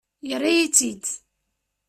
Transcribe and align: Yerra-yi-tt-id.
Yerra-yi-tt-id. 0.29 1.05